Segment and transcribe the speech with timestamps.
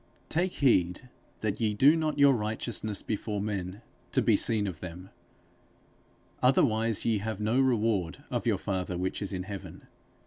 [0.29, 1.09] _Take heed
[1.41, 5.11] that ye do not your righteousness before men to be seen of them;
[6.41, 9.85] otherwise ye have no reward of your father which is in heaven....